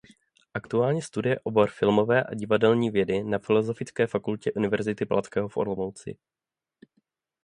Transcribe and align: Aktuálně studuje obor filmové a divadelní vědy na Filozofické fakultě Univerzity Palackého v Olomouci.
Aktuálně 0.53 1.01
studuje 1.01 1.39
obor 1.43 1.69
filmové 1.69 2.23
a 2.23 2.33
divadelní 2.33 2.89
vědy 2.89 3.23
na 3.23 3.39
Filozofické 3.39 4.07
fakultě 4.07 4.51
Univerzity 4.51 5.05
Palackého 5.05 5.49
v 5.49 5.57
Olomouci. 5.57 6.17